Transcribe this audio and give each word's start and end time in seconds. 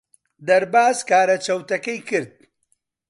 دەرباز 0.47 0.97
کارە 1.09 1.37
چەوتەکەی 1.45 1.99
کرد. 2.09 2.33